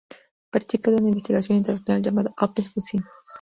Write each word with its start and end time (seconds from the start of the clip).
Participa 0.49 0.89
de 0.89 0.95
una 0.97 1.09
investigación 1.09 1.59
internacional 1.59 2.01
llamada 2.01 2.33
Open 2.41 2.65
Business. 2.73 3.05